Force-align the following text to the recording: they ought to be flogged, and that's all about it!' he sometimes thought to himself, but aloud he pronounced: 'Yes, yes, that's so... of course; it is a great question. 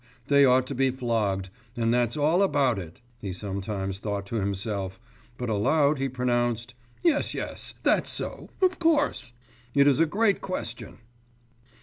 they 0.29 0.43
ought 0.43 0.65
to 0.65 0.73
be 0.73 0.89
flogged, 0.89 1.51
and 1.77 1.93
that's 1.93 2.17
all 2.17 2.41
about 2.41 2.79
it!' 2.79 3.01
he 3.19 3.31
sometimes 3.31 3.99
thought 3.99 4.25
to 4.25 4.37
himself, 4.37 4.99
but 5.37 5.47
aloud 5.47 5.99
he 5.99 6.09
pronounced: 6.09 6.73
'Yes, 7.03 7.35
yes, 7.35 7.75
that's 7.83 8.09
so... 8.09 8.49
of 8.63 8.79
course; 8.79 9.31
it 9.75 9.85
is 9.85 9.99
a 9.99 10.07
great 10.07 10.41
question. 10.41 10.97